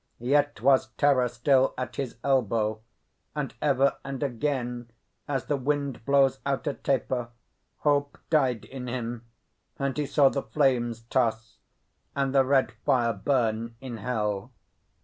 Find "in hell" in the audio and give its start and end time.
13.79-14.51